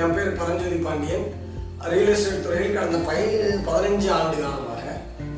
[0.00, 1.26] என் பேர் Paranjothi Pandian.
[1.90, 3.20] Real estate துறையில் கடந்த பை
[3.66, 4.82] பதினைஞ்சு ஆண்டு காலமாக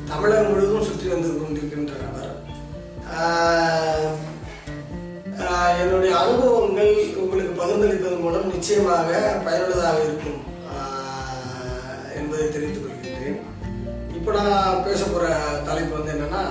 [0.09, 2.33] தமிழகம் முழுவதும் சுற்றி வந்து கொண்டிருக்கின்ற நபர்.
[5.81, 6.93] என்னுடைய அனுபவங்கள்
[7.23, 9.09] உங்களுக்கு பகிர்ந்தளிப்பதன் மூலம் நிச்சயமாக
[9.45, 10.41] பயனுள்ளதாக இருக்கும்.
[12.17, 13.39] என்பதை தெரிவித்துக் கொள்கின்றேன்.
[14.17, 15.29] இப்போ நான் பேச போகிற
[15.69, 16.43] தலைப்பு வந்து என்னன்னா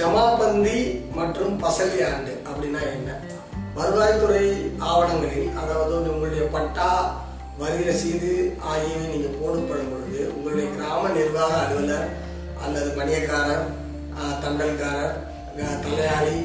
[0.00, 0.78] ஜமாபந்தி
[1.20, 3.10] மற்றும் பசலி ஆண்டு அப்படின்னா என்ன?
[3.78, 4.46] வருவாய்த்துறை
[4.90, 5.13] ஆவண
[7.60, 8.30] வரி ரசீது
[8.70, 12.08] ஆகியவை நீங்க போடப்படும் பொழுது உங்களுடைய கிராம நிர்வாக அலுவலர்
[12.64, 13.64] அல்லது மணியக்காரர்
[14.44, 15.14] தண்டல்காரர்
[15.84, 16.36] தலையாளி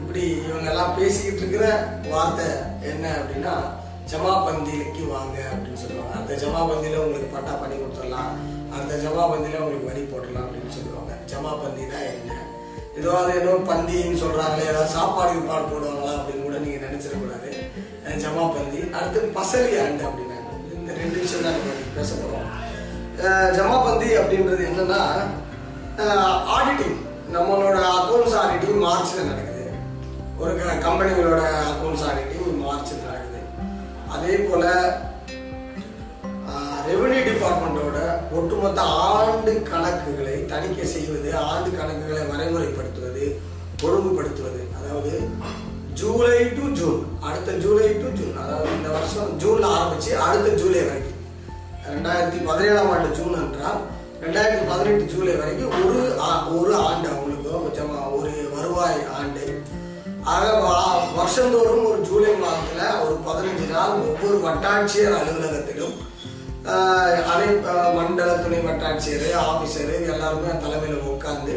[0.00, 1.66] இப்படி இவங்கெல்லாம் பேசிக்கிட்டு இருக்கிற
[2.12, 2.48] வார்த்தை
[2.92, 3.54] என்ன அப்படின்னா
[4.10, 6.12] ஜமாபந்திக்கு வாங்க அப்படின்னு சொல்லுவாங்க.
[6.18, 8.32] அந்த ஜமாபந்தியில உங்களுக்கு பட்டா பண்ணி கொடுத்துடலாம்.
[8.76, 11.12] அந்த ஜமாபந்தியில உங்களுக்கு வரி போட்டுடலாம் அப்படின்னு சொல்லுவாங்க.
[11.32, 12.32] ஜமாபந்தினா என்ன?
[12.98, 17.50] ஏதோ அது ஏதோ பந்தின்னு சொல்கிறாங்களே ஏதாவது சாப்பாடு பாடு போடுவாங்களா அப்படின்னு கூட நீங்கள் நினைச்சிடக்கூடாது.
[18.24, 18.78] ஜமாபந்தி.
[18.98, 20.25] அடுத்து பசலி ஆண்டு அப்படின்னு
[20.96, 22.54] ரெண்டு விஷயம் தான் நம்ம பேச போகிறோம்
[23.56, 25.00] ஜமாபந்தி அப்படின்றது என்னன்னா
[26.56, 26.98] ஆடிட்டிங்
[27.32, 29.64] நம்மளோட அக்கௌண்ட்ஸ் ஆடிட்டிங் மார்ச்சில் நடக்குது.
[30.38, 33.40] ஒரு க- கம்பெனிகளோட அக்கௌண்ட்ஸ் ஆடிட்டிங் மார்ச்சில் நடக்குது.
[34.08, 34.64] அதே போல்
[36.90, 37.98] ரெவன்யூ டிபார்ட்மெண்ட்டோட
[38.32, 43.24] ஒட்டுமொத்த ஆண்டு கணக்குகளை தணிக்கை செய்வது ஆண்டு கணக்குகளை வரைமுறைப்படுத்துவது
[43.82, 44.62] ஒழுங்குபடுத்துவது.
[44.78, 45.28] அதாவது
[45.94, 46.65] ஜூலை டு
[50.36, 51.20] அடுத்த ஜூலை வரைக்கும்.
[51.90, 53.78] ரெண்டாயிரத்தி பதினேழாம் ஆண்டு ஜூன் என்றால்
[54.22, 56.00] ரெண்டாயிரத்தி பதினெட்டு ஜூலை வரைக்கும் ஒரு
[56.56, 59.44] ஒரு ஆண்டு அவங்களுக்கு கொஞ்சமாக ஒரு வருவாய் ஆண்டு.
[60.32, 60.44] ஆக
[61.18, 65.96] வருஷந்தோறும் ஒரு ஜூலை மாதத்தில் ஒரு பதினஞ்சு நாள் ஒவ்வொரு வட்டாட்சியர் அலுவலகத்திலும்
[67.32, 67.48] அதே
[67.98, 71.56] மண்டல துணை வட்டாட்சியர் ஆஃபீஸரு எல்லாருமே தலைமையில் உட்காந்து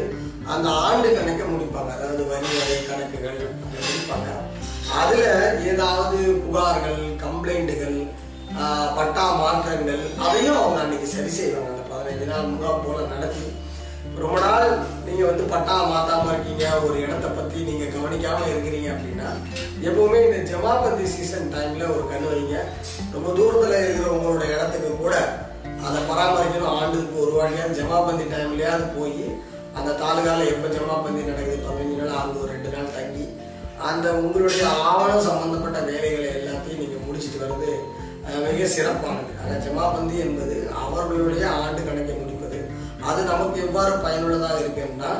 [0.54, 1.90] அந்த ஆண்டு கணக்கை முடிப்பாங்க.
[1.96, 3.40] அதாவது வரி வரை கணக்குகள்
[3.84, 4.30] முடிப்பாங்க.
[5.00, 5.28] அதில்
[5.72, 7.98] ஏதாவது புகார்கள் கம்ப்ளைண்ட்டுகள்
[8.98, 11.70] பட்டா மாற்றங்கள் அதையும் அவங்க அன்னைக்கு சரி செய்வாங்க.
[11.72, 13.44] அந்த பதினைஞ்சு நாள் முகாம் போல நடத்தி
[14.22, 14.66] ரொம்ப நாள்
[15.06, 19.28] நீங்க வந்து பட்டா மாத்தாம இருக்கீங்க ஒரு இடத்த பத்தி நீங்க கவனிக்காம இருக்கிறீங்க அப்படின்னா
[19.88, 22.56] எப்பவுமே இந்த ஜமாபந்தி சீசன் டைம்ல ஒரு கண் வைங்க.
[23.14, 25.14] ரொம்ப தூரத்துல இருக்கிறவங்களோட இடத்துக்கு கூட
[25.86, 26.74] அதை பராமரிக்கணும்.
[26.80, 29.22] ஆண்டுக்கு ஒரு வாட்டியாவது ஜமாபந்தி டைம்லயாவது போய்
[29.78, 31.64] அந்த தாலுகால எப்ப ஜமாபந்தி நடக்குது?
[31.66, 33.24] பதினஞ்சு நாள் ஆகுது ஒரு ரெண்டு நாள் தங்கி
[33.90, 37.72] அந்த உங்களுடைய ஆவணம் சம்பந்தப்பட்ட வேலைகளை எல்லாத்தையும் நீங்க முடிச்சிட்டு வருது
[38.46, 39.32] மிக சிறப்பானது.
[39.42, 42.58] ஆனால் ஜமாபந்தி என்பது அவர்களுடைய ஆண்டு கணக்கை முடிப்பது.
[43.10, 45.12] அது நமக்கு எவ்வாறு பயனுள்ளதாக இருக்குன்னா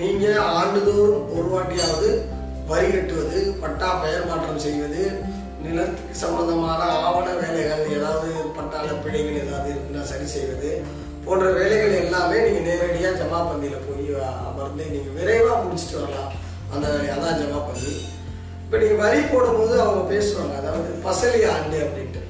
[0.00, 2.10] நீங்கள் ஆண்டுதோறும் ஒரு வாட்டியாவது
[2.70, 5.02] வரி கட்டுவது பட்டா பெயர் மாற்றம் செய்வது
[5.64, 10.70] நிலத்துக்கு சம்பந்தமான ஆவண வேலைகள் ஏதாவது பட்டால பிழைகள் ஏதாவது இருக்குன்னா சரி செய்வது
[11.26, 14.10] போன்ற வேலைகள் எல்லாமே நீங்கள் நேரடியாக ஜமாபந்தியில் போய்
[14.48, 16.34] அமர்ந்து நீங்கள் விரைவாக முடிச்சுட்டு வரலாம்.
[16.74, 17.94] அந்த வேலையை அதான் ஜமாபந்தி.
[18.64, 22.22] இப்போ நீங்கள் வரி போடும்போது அவங்க பேசுவாங்க அதாவது பசலி ஆண்டு அப்படின்ட்டு.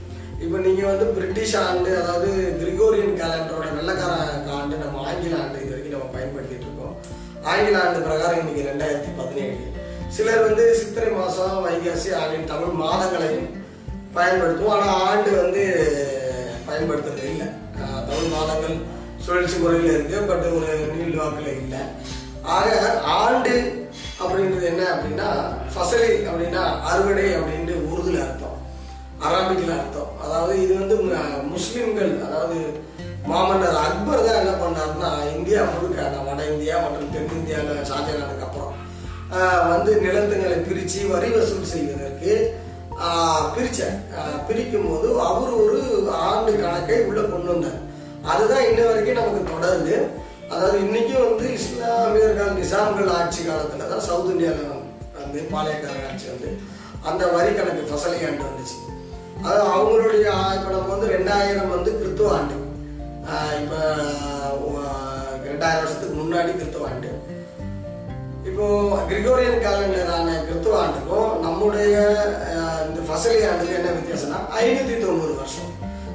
[0.44, 2.30] இப்போ நீங்கள் வந்து பிரிட்டிஷ் ஆண்டு அதாவது
[2.60, 4.14] கிரிகோரியன் கேலண்டரோட வெள்ளக்கார
[4.56, 6.96] ஆண்டு நம்ம ஆங்கில ஆண்டு இது வரைக்கும் நம்ம பயன்படுத்திட்டு இருக்கோம்.
[7.52, 9.56] ஆங்கில ஆண்டு பிரகாரம் இன்னைக்கு ரெண்டாயிரத்தி பதினேழு.
[10.16, 13.48] சிலர் வந்து சித்திரை மாதம் வைகாசி ஆண்டின் தமிழ் மாதங்களையும்
[14.16, 14.74] பயன்படுத்துவோம்.
[14.76, 15.64] ஆனால் ஆண்டு வந்து
[16.68, 17.48] பயன்படுத்துறது இல்லை.
[18.10, 18.76] தமிழ் மாதங்கள்
[19.24, 21.82] சுழற்சி முறையில் இருக்கு பட் ஒரு நீள் வாக்கில் இல்லை.
[22.56, 22.68] ஆக
[23.20, 23.56] ஆண்டு
[24.22, 25.30] அப்படின்றது என்ன அப்படின்னா
[25.72, 28.52] ஃபசலி அப்படின்னா அறுவடை அப்படின்ட்டு உருதுல அர்த்தம்.
[29.26, 30.10] அராபிக்கில் அர்த்தம்.
[30.36, 30.96] அதாவது இது வந்து
[31.52, 32.56] முஸ்லிம்கள் அதாவது
[33.30, 38.74] மாமன்னர் அக்பர் தான் என்ன பண்ணாருன்னா இந்தியா முழுக்க வட இந்தியா மற்றும் தென்னிந்தியாவில் ஷாஜகானுக்கு அப்புறம்
[39.70, 42.32] வந்து நிலத்துங்களை பிரித்து வரி வசூல் செய்வதற்கு
[43.06, 43.48] ஆஹ்
[44.48, 45.78] பிரிக்கும் போது அவர் ஒரு
[46.26, 47.80] ஆண்டு கணக்கை உள்ள கொண்டு வந்தார்.
[48.32, 49.96] அதுதான் இன்ன வரைக்கும் நமக்கு தொடருது.
[50.50, 54.72] அதாவது இன்னைக்கும் வந்து இஸ்லாமியர்கள் நிசாம்கள் ஆட்சி காலத்துல தான் சவுத் இந்தியாவில்
[55.20, 56.50] வந்து பாளையக்காரர் ஆட்சி வந்து
[57.10, 58.78] அந்த வரி கணக்கு ஃபசலி வந்துச்சு.
[59.42, 62.54] அது அவங்களுடைய இப்போ நம்ம வந்து ரெண்டாயிரம் வந்து கிறித்துவ ஆண்டு.
[63.30, 63.76] ஆஹ் இப்ப
[65.44, 67.10] ரெண்டாயிரம் வருஷத்துக்கு முன்னாடி கிறித்துவ ஆண்டு.
[68.44, 68.66] இப்போ
[69.08, 71.94] கிரிகோரியன் கேலண்டரான கிறித்துவ ஆண்டுக்கும் நம்முடைய
[72.88, 75.70] இந்த ஃபசலி ஆண்டுக்கு என்ன வித்தியாசம்னா ஐநூத்தி தொண்ணூறு வருஷம்.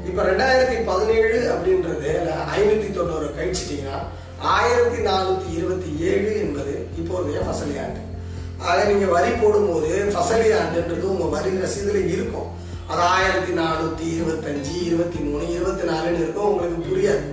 [0.06, 2.12] இப்போ ரெண்டாயிரத்தி பதினேழு அப்படின்றது
[2.58, 4.00] ஐநூத்தி தொண்ணூறு கழிச்சிட்டிங்கன்னா
[4.40, 8.02] ஆயிரத்தி நானூத்தி இருபத்தி ஏழு என்பது இப்போதைய ஃபசலி ஆண்டு.
[8.58, 12.50] ஆக நீங்க வரி போடும்போது ஃபசலி ஆண்டுன்றது உங்கள் வரி ரசீதில் இருக்கும்.
[12.90, 17.26] அது ஆயிரத்தி நானூத்தி இருபத்தஞ்சு இருபத்தி மூணு இருபத்தி நாலுன்னு இருக்கும் உங்களுக்கு புரியாது.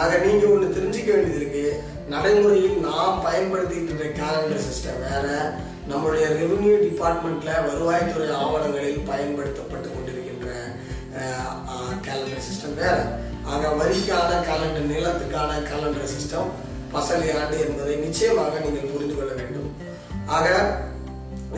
[0.00, 1.64] ஆக நீங்க ஒண்ணு தெரிஞ்சுக்க வேண்டியது இருக்கு.
[2.12, 5.26] நடைமுறையில் நாம் பயன்படுத்திட்டு இருக்க கேலண்டர் சிஸ்டம் வேற
[5.90, 10.48] நம்மளுடைய ரெவென்யூ டிபார்ட்மெண்ட்ல வருவாய்த்துறை ஆவணங்களில் பயன்படுத்தப்பட்டு கொண்டிருக்கின்ற
[12.06, 12.96] கேலண்டர் சிஸ்டம் வேற.
[13.52, 16.50] ஆக வரிக்கான கேலண்டர் நிலத்துக்கான கேலண்டர் சிஸ்டம்
[16.94, 19.70] பசலி ஆண்டு என்பதை நிச்சயமாக நீங்கள் புரிந்து கொள்ள வேண்டும்.
[20.36, 20.48] ஆக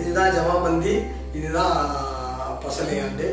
[0.02, 0.94] இதுதான் ஜமாபந்தி
[1.38, 1.78] இதுதான்
[2.64, 3.28] பசலையாண்டு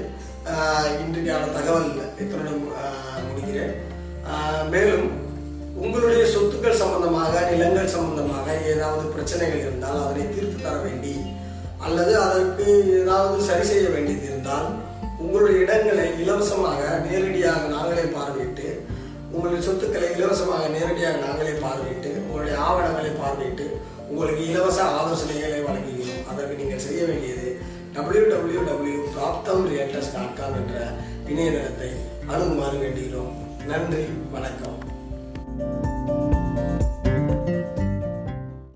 [0.54, 1.90] ஆண்டு இன்றைக்கான தகவல்
[2.22, 3.74] இத்துடன் ஆஹ் முடிக்கிறேன்.
[4.70, 5.08] மேலும்
[5.76, 11.14] உங்களுடைய சொத்துக்கள் சம்பந்தமாக நிலங்கள் சம்பந்தமாக ஏதாவது பிரச்சனைகள் இருந்தால் அதனை தீர்த்து தர வேண்டி
[11.80, 12.66] அல்லது அதற்கு
[13.00, 14.68] ஏதாவது சரி செய்ய வேண்டியது இருந்தால்
[15.20, 18.68] உங்களுடைய இடங்களை இலவசமாக நேரடியாக நாங்களே பார்வையிட்டு
[19.32, 23.66] உங்களுடைய சொத்துக்களை இலவசமாக நேரடியாக நாங்களே பார்வையிட்டு உங்களுடைய ஆவணங்களை பார்வையிட்டு
[24.10, 26.26] உங்களுக்கு இலவச ஆலோசனைகளை வழங்குகிறோம்.
[26.32, 27.41] அதற்கு நீங்கள் செய்ய வேண்டியது
[27.96, 30.76] W W W Praptham realtors dot com என்ற
[31.32, 31.90] இணையதளத்தை
[32.34, 33.34] அணுகுமாறு வேண்டுகிறோம்.
[33.66, 34.78] நன்றி வணக்கம்.